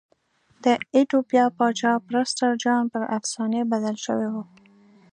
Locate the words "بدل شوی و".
3.71-4.35